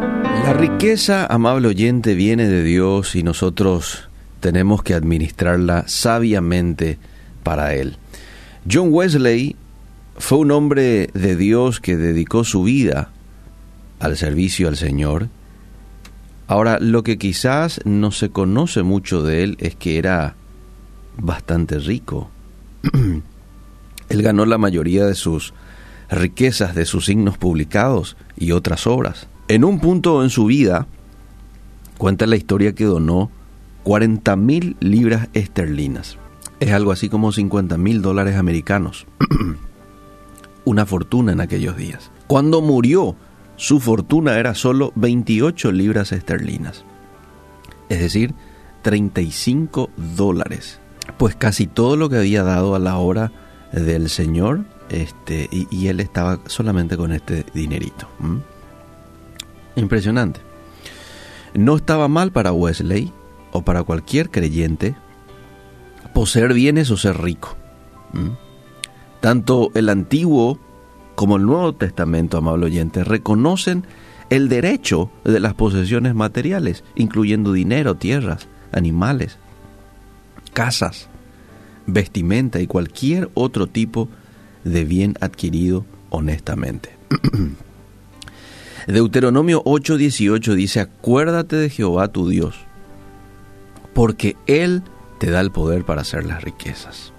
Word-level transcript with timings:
La 0.00 0.52
riqueza, 0.52 1.26
amable 1.26 1.68
oyente, 1.68 2.14
viene 2.14 2.48
de 2.48 2.62
Dios 2.62 3.14
y 3.14 3.22
nosotros 3.22 4.08
tenemos 4.40 4.82
que 4.82 4.94
administrarla 4.94 5.84
sabiamente 5.86 6.98
para 7.42 7.74
Él. 7.74 7.96
John 8.70 8.88
Wesley 8.90 9.56
fue 10.16 10.38
un 10.38 10.50
hombre 10.50 11.10
de 11.14 11.36
Dios 11.36 11.80
que 11.80 11.96
dedicó 11.96 12.44
su 12.44 12.64
vida 12.64 13.10
al 14.00 14.16
servicio 14.16 14.68
al 14.68 14.76
Señor. 14.76 15.28
Ahora, 16.46 16.78
lo 16.80 17.02
que 17.04 17.16
quizás 17.16 17.80
no 17.84 18.10
se 18.10 18.30
conoce 18.30 18.82
mucho 18.82 19.22
de 19.22 19.44
él 19.44 19.56
es 19.60 19.76
que 19.76 19.98
era 19.98 20.34
bastante 21.16 21.78
rico. 21.78 22.28
él 24.08 24.22
ganó 24.22 24.44
la 24.46 24.58
mayoría 24.58 25.06
de 25.06 25.14
sus 25.14 25.54
riquezas 26.10 26.74
de 26.74 26.86
sus 26.86 27.06
signos 27.06 27.38
publicados 27.38 28.16
y 28.36 28.50
otras 28.52 28.86
obras. 28.86 29.28
En 29.50 29.64
un 29.64 29.80
punto 29.80 30.22
en 30.22 30.30
su 30.30 30.44
vida, 30.44 30.86
cuenta 31.98 32.24
la 32.28 32.36
historia 32.36 32.72
que 32.72 32.84
donó 32.84 33.32
40 33.82 34.36
mil 34.36 34.76
libras 34.78 35.28
esterlinas. 35.32 36.18
Es 36.60 36.70
algo 36.70 36.92
así 36.92 37.08
como 37.08 37.32
50 37.32 37.76
mil 37.76 38.00
dólares 38.00 38.36
americanos. 38.36 39.08
Una 40.64 40.86
fortuna 40.86 41.32
en 41.32 41.40
aquellos 41.40 41.76
días. 41.76 42.12
Cuando 42.28 42.60
murió, 42.60 43.16
su 43.56 43.80
fortuna 43.80 44.38
era 44.38 44.54
solo 44.54 44.92
28 44.94 45.72
libras 45.72 46.12
esterlinas. 46.12 46.84
Es 47.88 47.98
decir, 47.98 48.34
35 48.82 49.90
dólares. 50.14 50.78
Pues 51.18 51.34
casi 51.34 51.66
todo 51.66 51.96
lo 51.96 52.08
que 52.08 52.18
había 52.18 52.44
dado 52.44 52.76
a 52.76 52.78
la 52.78 52.98
obra 52.98 53.32
del 53.72 54.10
Señor, 54.10 54.60
este, 54.90 55.48
y, 55.50 55.88
él 55.88 55.98
estaba 55.98 56.38
solamente 56.46 56.96
con 56.96 57.10
este 57.10 57.44
dinerito. 57.52 58.06
Impresionante. 59.76 60.40
No 61.54 61.76
estaba 61.76 62.08
mal 62.08 62.32
para 62.32 62.52
Wesley 62.52 63.12
o 63.52 63.62
para 63.62 63.82
cualquier 63.82 64.30
creyente 64.30 64.94
poseer 66.14 66.54
bienes 66.54 66.90
o 66.90 66.96
ser 66.96 67.20
rico. 67.20 67.56
Tanto 69.20 69.70
el 69.74 69.88
Antiguo 69.88 70.58
como 71.14 71.36
el 71.36 71.44
Nuevo 71.44 71.74
Testamento, 71.74 72.38
amable 72.38 72.66
oyente, 72.66 73.04
reconocen 73.04 73.84
el 74.30 74.48
derecho 74.48 75.10
de 75.24 75.40
las 75.40 75.54
posesiones 75.54 76.14
materiales, 76.14 76.84
incluyendo 76.94 77.52
dinero, 77.52 77.96
tierras, 77.96 78.48
animales, 78.72 79.38
casas, 80.54 81.08
vestimenta 81.86 82.60
y 82.60 82.66
cualquier 82.66 83.30
otro 83.34 83.66
tipo 83.66 84.08
de 84.64 84.84
bien 84.84 85.14
adquirido 85.20 85.84
honestamente. 86.10 86.96
Deuteronomio 88.92 89.62
8:18 89.64 90.54
dice, 90.54 90.80
acuérdate 90.80 91.56
de 91.56 91.70
Jehová 91.70 92.08
tu 92.08 92.28
Dios, 92.28 92.56
porque 93.94 94.36
Él 94.46 94.82
te 95.18 95.30
da 95.30 95.40
el 95.40 95.50
poder 95.50 95.84
para 95.84 96.00
hacer 96.00 96.24
las 96.24 96.42
riquezas. 96.42 97.12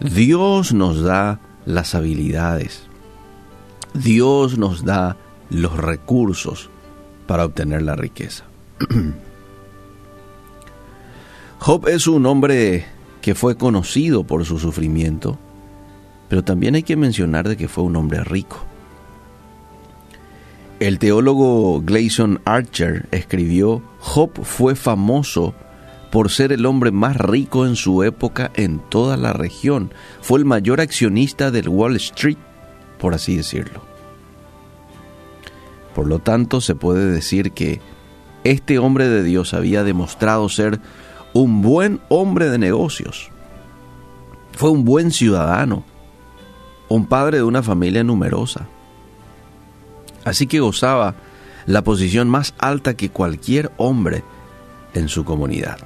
Dios 0.00 0.72
nos 0.72 1.02
da 1.02 1.40
las 1.64 1.94
habilidades. 1.94 2.82
Dios 3.94 4.58
nos 4.58 4.84
da 4.84 5.16
los 5.50 5.76
recursos 5.76 6.70
para 7.26 7.44
obtener 7.44 7.82
la 7.82 7.96
riqueza. 7.96 8.44
Job 11.58 11.88
es 11.88 12.06
un 12.06 12.26
hombre 12.26 12.86
que 13.20 13.34
fue 13.34 13.56
conocido 13.56 14.24
por 14.24 14.44
su 14.44 14.58
sufrimiento, 14.58 15.38
pero 16.28 16.44
también 16.44 16.74
hay 16.74 16.82
que 16.82 16.96
mencionar 16.96 17.48
de 17.48 17.56
que 17.56 17.68
fue 17.68 17.84
un 17.84 17.96
hombre 17.96 18.22
rico. 18.22 18.64
El 20.80 21.00
teólogo 21.00 21.80
Gleason 21.80 22.40
Archer 22.44 23.08
escribió, 23.10 23.82
Job 23.98 24.30
fue 24.44 24.76
famoso 24.76 25.52
por 26.12 26.30
ser 26.30 26.52
el 26.52 26.66
hombre 26.66 26.92
más 26.92 27.16
rico 27.16 27.66
en 27.66 27.74
su 27.74 28.04
época 28.04 28.52
en 28.54 28.78
toda 28.78 29.16
la 29.16 29.32
región. 29.32 29.92
Fue 30.20 30.38
el 30.38 30.44
mayor 30.44 30.80
accionista 30.80 31.50
del 31.50 31.68
Wall 31.68 31.96
Street, 31.96 32.38
por 33.00 33.12
así 33.12 33.36
decirlo. 33.36 33.82
Por 35.96 36.06
lo 36.06 36.20
tanto, 36.20 36.60
se 36.60 36.76
puede 36.76 37.10
decir 37.10 37.50
que 37.50 37.80
este 38.44 38.78
hombre 38.78 39.08
de 39.08 39.24
Dios 39.24 39.54
había 39.54 39.82
demostrado 39.82 40.48
ser 40.48 40.78
un 41.34 41.60
buen 41.60 42.00
hombre 42.08 42.50
de 42.50 42.58
negocios. 42.58 43.30
Fue 44.52 44.70
un 44.70 44.84
buen 44.84 45.10
ciudadano, 45.10 45.82
un 46.88 47.06
padre 47.06 47.38
de 47.38 47.42
una 47.42 47.64
familia 47.64 48.04
numerosa 48.04 48.68
Así 50.28 50.46
que 50.46 50.60
gozaba 50.60 51.14
la 51.64 51.82
posición 51.82 52.28
más 52.28 52.54
alta 52.58 52.92
que 52.92 53.08
cualquier 53.08 53.72
hombre 53.78 54.22
en 54.92 55.08
su 55.08 55.24
comunidad. 55.24 55.78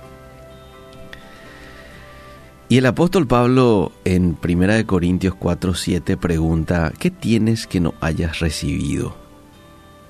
Y 2.69 2.79
el 2.79 2.87
apóstol 2.87 3.29
Pablo 3.29 3.93
en 4.05 4.37
1 4.43 4.87
Corintios 4.87 5.37
4, 5.37 5.75
7 5.75 6.17
pregunta, 6.17 6.93
¿qué 6.99 7.13
tienes 7.13 7.69
que 7.69 7.79
no 7.79 7.95
hayas 8.01 8.41
recibido? 8.41 9.15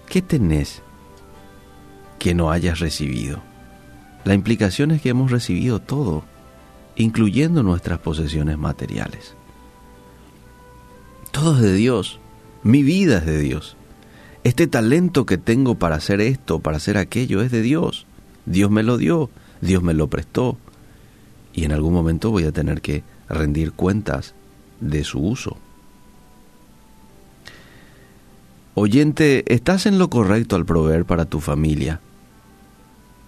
¿Qué 0.08 0.22
tenés 0.22 0.80
que 2.18 2.34
no 2.34 2.50
hayas 2.50 2.80
recibido? 2.80 3.42
La 4.24 4.32
implicación 4.32 4.92
es 4.92 5.02
que 5.02 5.10
hemos 5.10 5.30
recibido 5.30 5.78
todo, 5.78 6.24
incluyendo 6.96 7.62
nuestras 7.62 7.98
posesiones 7.98 8.56
materiales. 8.56 9.34
Todo 11.32 11.56
es 11.56 11.60
de 11.60 11.74
Dios, 11.74 12.18
mi 12.62 12.82
vida 12.82 13.18
es 13.18 13.26
de 13.26 13.38
Dios. 13.38 13.76
Este 14.44 14.66
talento 14.66 15.24
que 15.24 15.38
tengo 15.38 15.76
para 15.76 15.96
hacer 15.96 16.20
esto, 16.20 16.58
para 16.58 16.78
hacer 16.78 16.98
aquello, 16.98 17.42
es 17.42 17.52
de 17.52 17.62
Dios. 17.62 18.06
Dios 18.44 18.70
me 18.70 18.82
lo 18.82 18.98
dio, 18.98 19.30
Dios 19.60 19.82
me 19.82 19.94
lo 19.94 20.08
prestó. 20.08 20.58
Y 21.52 21.64
en 21.64 21.72
algún 21.72 21.94
momento 21.94 22.30
voy 22.30 22.44
a 22.44 22.52
tener 22.52 22.80
que 22.80 23.04
rendir 23.28 23.72
cuentas 23.72 24.34
de 24.80 25.04
su 25.04 25.20
uso. 25.20 25.58
Oyente, 28.74 29.44
estás 29.54 29.86
en 29.86 29.98
lo 29.98 30.10
correcto 30.10 30.56
al 30.56 30.64
proveer 30.64 31.04
para 31.04 31.26
tu 31.26 31.40
familia, 31.40 32.00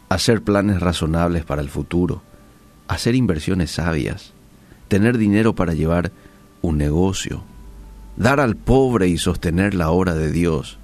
hacer 0.09 0.43
planes 0.43 0.81
razonables 0.81 1.45
para 1.45 1.61
el 1.61 1.69
futuro, 1.69 2.23
hacer 2.89 3.15
inversiones 3.15 3.71
sabias, 3.71 4.33
tener 4.89 5.19
dinero 5.19 5.55
para 5.55 5.75
llevar 5.75 6.13
un 6.63 6.79
negocio, 6.79 7.45
dar 8.17 8.41
al 8.41 8.57
pobre 8.57 9.09
y 9.09 9.19
sostener 9.19 9.75
la 9.75 9.91
obra 9.91 10.15
de 10.15 10.33
Dios, 10.33 10.79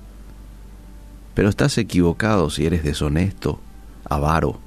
pero 1.34 1.48
estás 1.48 1.78
equivocado 1.78 2.50
si 2.50 2.66
eres 2.66 2.82
deshonesto, 2.82 3.60
avaro, 4.08 4.58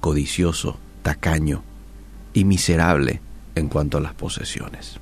codicioso, 0.00 0.78
tacaño 1.02 1.62
y 2.32 2.44
miserable 2.44 3.20
en 3.54 3.68
cuanto 3.68 3.98
a 3.98 4.00
las 4.00 4.14
posesiones. 4.14 4.98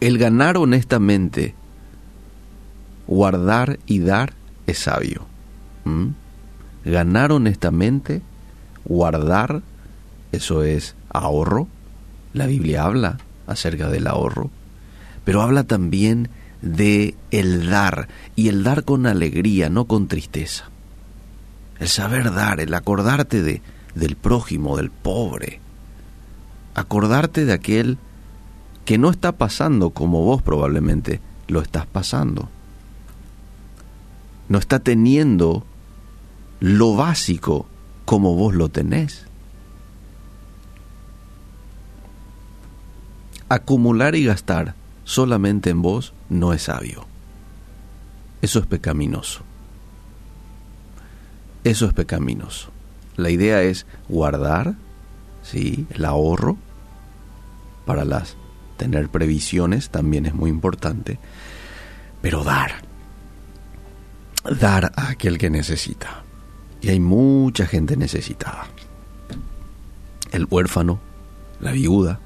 El 0.00 0.18
ganar 0.18 0.56
honestamente, 0.56 1.54
guardar 3.06 3.78
y 3.86 4.00
dar 4.00 4.32
es 4.66 4.78
sabio. 4.78 5.26
Ganar 6.84 7.32
honestamente, 7.32 8.22
guardar, 8.84 9.62
eso 10.32 10.62
es 10.62 10.94
ahorro. 11.10 11.68
La 12.32 12.46
Biblia 12.46 12.84
habla 12.84 13.18
acerca 13.46 13.88
del 13.88 14.06
ahorro, 14.06 14.50
pero 15.24 15.42
habla 15.42 15.64
también 15.64 16.28
de 16.64 17.14
el 17.30 17.68
dar 17.68 18.08
y 18.34 18.48
el 18.48 18.64
dar 18.64 18.84
con 18.84 19.06
alegría, 19.06 19.68
no 19.68 19.84
con 19.84 20.08
tristeza. 20.08 20.70
El 21.78 21.88
saber 21.88 22.32
dar, 22.32 22.60
el 22.60 22.72
acordarte 22.72 23.42
de 23.42 23.60
del 23.94 24.16
prójimo, 24.16 24.76
del 24.76 24.90
pobre. 24.90 25.60
Acordarte 26.74 27.44
de 27.44 27.52
aquel 27.52 27.98
que 28.84 28.98
no 28.98 29.10
está 29.10 29.32
pasando 29.32 29.90
como 29.90 30.24
vos 30.24 30.42
probablemente 30.42 31.20
lo 31.48 31.60
estás 31.60 31.86
pasando. 31.86 32.48
No 34.48 34.58
está 34.58 34.80
teniendo 34.80 35.64
lo 36.60 36.96
básico 36.96 37.66
como 38.04 38.34
vos 38.34 38.54
lo 38.54 38.70
tenés. 38.70 39.26
Acumular 43.48 44.14
y 44.14 44.24
gastar 44.24 44.74
solamente 45.04 45.70
en 45.70 45.82
vos 45.82 46.12
no 46.28 46.52
es 46.52 46.62
sabio. 46.62 47.06
Eso 48.42 48.58
es 48.58 48.66
pecaminoso. 48.66 49.42
Eso 51.62 51.86
es 51.86 51.92
pecaminoso. 51.94 52.70
La 53.16 53.30
idea 53.30 53.62
es 53.62 53.86
guardar, 54.08 54.74
¿sí? 55.42 55.86
el 55.90 56.04
ahorro 56.04 56.58
para 57.86 58.04
las 58.04 58.36
tener 58.76 59.08
previsiones 59.08 59.90
también 59.90 60.26
es 60.26 60.34
muy 60.34 60.50
importante, 60.50 61.18
pero 62.20 62.44
dar, 62.44 62.72
dar 64.60 64.92
a 64.96 65.08
aquel 65.10 65.38
que 65.38 65.48
necesita. 65.48 66.22
Y 66.80 66.90
hay 66.90 67.00
mucha 67.00 67.66
gente 67.66 67.96
necesitada. 67.96 68.66
El 70.32 70.46
huérfano, 70.50 71.00
la 71.60 71.72
viuda. 71.72 72.20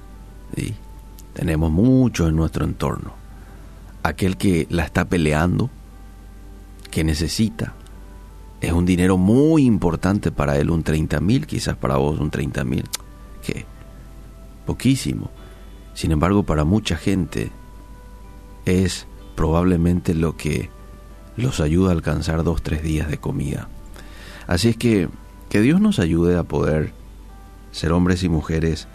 Tenemos 1.38 1.70
mucho 1.70 2.26
en 2.26 2.34
nuestro 2.34 2.64
entorno. 2.64 3.12
Aquel 4.02 4.36
que 4.36 4.66
la 4.70 4.82
está 4.82 5.04
peleando, 5.04 5.70
que 6.90 7.04
necesita. 7.04 7.74
Es 8.60 8.72
un 8.72 8.84
dinero 8.84 9.16
muy 9.18 9.64
importante 9.64 10.32
para 10.32 10.56
él, 10.58 10.68
un 10.68 10.82
30 10.82 11.20
mil, 11.20 11.46
quizás 11.46 11.76
para 11.76 11.96
vos 11.96 12.18
un 12.18 12.32
30 12.32 12.64
mil, 12.64 12.84
que 13.40 13.66
poquísimo. 14.66 15.30
Sin 15.94 16.10
embargo, 16.10 16.42
para 16.42 16.64
mucha 16.64 16.96
gente 16.96 17.52
es 18.64 19.06
probablemente 19.36 20.14
lo 20.14 20.36
que 20.36 20.70
los 21.36 21.60
ayuda 21.60 21.90
a 21.90 21.92
alcanzar 21.92 22.42
dos, 22.42 22.62
tres 22.62 22.82
días 22.82 23.08
de 23.08 23.18
comida. 23.18 23.68
Así 24.48 24.70
es 24.70 24.76
que 24.76 25.08
que 25.50 25.60
Dios 25.60 25.80
nos 25.80 26.00
ayude 26.00 26.36
a 26.36 26.42
poder 26.42 26.92
ser 27.70 27.92
hombres 27.92 28.24
y 28.24 28.28
mujeres 28.28 28.88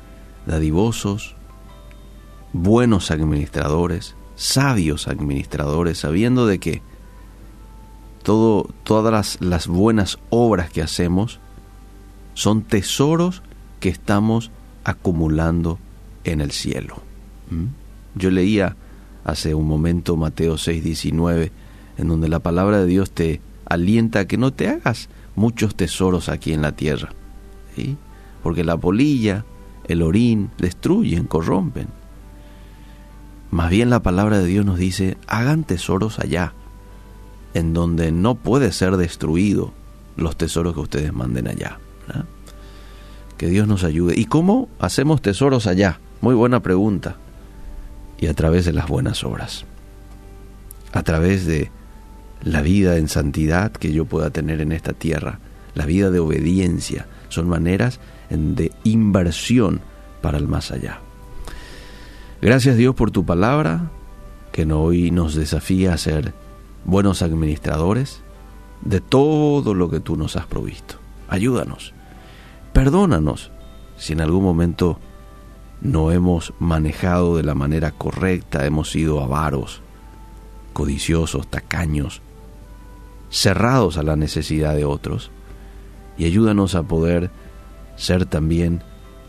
dadivosos, 0.46 1.38
buenos 2.54 3.12
administradores, 3.12 4.16
sabios 4.36 5.08
administradores, 5.08 6.00
sabiendo 6.00 6.46
de 6.46 6.60
que 6.60 6.82
todo, 8.24 8.70
todas 8.84 9.38
las, 9.42 9.68
buenas 9.68 10.20
obras 10.30 10.70
que 10.70 10.82
hacemos 10.82 11.40
son 12.36 12.62
tesoros 12.62 13.42
que 13.80 13.90
estamos 13.90 14.52
acumulando 14.84 15.78
en 16.24 16.42
el 16.42 16.52
cielo. 16.52 17.02
¿Mm? 17.50 17.66
Yo 18.16 18.32
leía 18.32 18.76
hace 19.26 19.56
un 19.56 19.68
momento 19.68 20.16
Mateo 20.16 20.56
6:19, 20.56 21.52
en 21.98 22.08
donde 22.08 22.30
la 22.30 22.40
palabra 22.40 22.80
de 22.80 22.86
Dios 22.86 23.12
te 23.12 23.42
alienta 23.66 24.20
a 24.20 24.26
que 24.26 24.38
no 24.38 24.54
te 24.54 24.70
hagas 24.70 25.10
muchos 25.36 25.76
tesoros 25.76 26.30
aquí 26.30 26.54
en 26.54 26.62
la 26.62 26.74
tierra, 26.74 27.10
porque 28.42 28.64
la 28.64 28.78
polilla, 28.78 29.46
el 29.88 30.02
orín, 30.02 30.52
destruyen, 30.58 31.26
corrompen. 31.26 31.88
Más 33.54 33.70
bien 33.70 33.92
la 33.92 34.02
palabra 34.02 34.40
de 34.40 34.48
Dios 34.48 34.66
nos 34.66 34.80
dice, 34.80 35.16
hagan 35.28 35.64
tesoros 35.64 36.18
allá, 36.18 36.54
en 37.54 37.76
donde 37.76 38.12
no 38.12 38.34
puede 38.34 38.72
ser 38.72 38.98
destruido 38.98 39.74
los 40.18 40.36
tesoros 40.36 40.74
que 40.74 40.80
ustedes 40.80 41.14
manden 41.14 41.48
allá. 41.48 41.78
Que 43.38 43.50
Dios 43.50 43.68
nos 43.68 43.84
ayude. 43.84 44.16
¿Y 44.20 44.26
cómo 44.26 44.70
hacemos 44.80 45.22
tesoros 45.22 45.68
allá? 45.68 46.00
Muy 46.20 46.34
buena 46.34 46.62
pregunta. 46.62 47.18
Y 48.18 48.26
a 48.26 48.34
través 48.34 48.66
de 48.66 48.74
las 48.74 48.88
buenas 48.88 49.24
obras. 49.24 49.66
A 50.92 51.04
través 51.04 51.46
de 51.46 51.70
la 52.42 52.64
vida 52.64 52.98
en 52.98 53.08
santidad 53.08 53.72
que 53.72 53.94
yo 53.94 54.06
pueda 54.06 54.32
tener 54.32 54.62
en 54.62 54.72
esta 54.72 54.94
tierra. 54.94 55.38
La 55.76 55.86
vida 55.86 56.10
de 56.10 56.18
obediencia. 56.18 57.06
Son 57.30 57.48
maneras 57.48 58.00
de 58.32 58.72
inversión 58.84 59.82
para 60.24 60.40
el 60.40 60.48
más 60.48 60.72
allá. 60.72 61.02
Gracias 62.44 62.76
Dios 62.76 62.94
por 62.94 63.10
tu 63.10 63.26
palabra, 63.26 63.90
que 64.52 64.66
hoy 64.74 65.12
nos 65.12 65.34
desafía 65.34 65.94
a 65.94 65.98
ser 65.98 66.34
buenos 66.84 67.22
administradores 67.22 68.22
de 68.82 69.00
todo 69.00 69.74
lo 69.74 69.90
que 69.90 70.02
tú 70.02 70.18
nos 70.18 70.36
has 70.36 70.46
provisto. 70.46 70.96
Ayúdanos, 71.30 71.94
perdónanos 72.74 73.50
si 73.96 74.12
en 74.12 74.20
algún 74.20 74.44
momento 74.44 75.00
no 75.80 76.12
hemos 76.12 76.54
manejado 76.60 77.38
de 77.38 77.44
la 77.44 77.56
manera 77.56 77.92
correcta, 77.92 78.66
hemos 78.66 78.92
sido 78.92 79.22
avaros, 79.22 79.80
codiciosos, 80.74 81.48
tacaños, 81.48 82.22
cerrados 83.30 83.98
a 83.98 84.04
la 84.04 84.18
necesidad 84.18 84.76
de 84.76 84.84
otros, 84.84 85.32
y 86.18 86.26
ayúdanos 86.26 86.76
a 86.76 86.84
poder 86.84 87.32
ser 87.96 88.26
también 88.26 88.84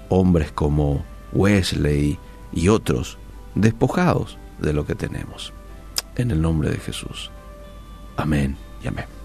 hombres 0.09 0.51
como 0.51 1.05
Wesley 1.33 2.19
y 2.55 2.69
otros, 2.69 3.19
despojados 3.55 4.39
de 4.59 4.73
lo 4.73 4.87
que 4.87 4.95
tenemos. 4.95 5.53
En 6.17 6.31
el 6.31 6.41
nombre 6.41 6.71
de 6.71 6.79
Jesús. 6.79 7.31
Amén 8.17 8.56
y 8.83 8.89
amén. 8.89 9.24